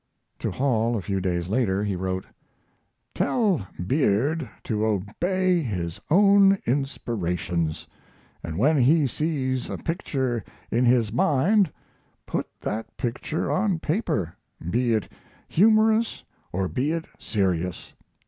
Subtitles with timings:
[0.39, 2.25] To Hall a few days later he wrote:
[3.13, 7.85] Tell Beard to obey his own inspirations,
[8.41, 11.71] and when he sees a picture in his mind
[12.25, 14.35] put that picture on paper,
[14.71, 15.07] be it
[15.47, 17.93] humorous or be it serious.